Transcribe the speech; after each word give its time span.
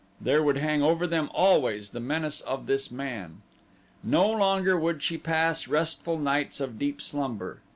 There 0.19 0.41
would 0.41 0.57
hang 0.57 0.81
over 0.81 1.05
them 1.05 1.29
always 1.31 1.91
the 1.91 1.99
menace 1.99 2.41
of 2.41 2.65
this 2.65 2.89
man. 2.89 3.43
No 4.01 4.27
longer 4.27 4.75
would 4.75 5.03
she 5.03 5.15
pass 5.15 5.67
restful 5.67 6.17
nights 6.17 6.59
of 6.59 6.79
deep 6.79 6.99
slumber. 6.99 7.59